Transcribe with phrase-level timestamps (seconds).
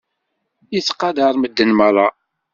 [0.73, 2.07] Yettqadaṛ medden meṛṛa.